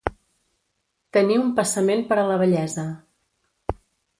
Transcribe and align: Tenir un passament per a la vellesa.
Tenir 1.17 1.37
un 1.41 1.53
passament 1.61 2.03
per 2.13 2.19
a 2.23 2.27
la 2.33 2.39
vellesa. 2.45 2.87